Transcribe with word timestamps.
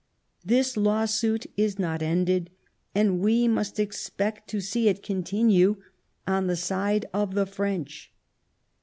This 0.43 0.77
lawsuit 0.77 1.45
is 1.55 1.77
not 1.77 2.01
ended, 2.01 2.49
and 2.95 3.19
we 3.19 3.47
must 3.47 3.79
expect 3.79 4.49
to 4.49 4.59
see 4.59 4.89
it 4.89 5.03
continue 5.03 5.75
on 6.25 6.47
the 6.47 6.55
side 6.55 7.05
of 7.13 7.35
the 7.35 7.45
French. 7.45 8.11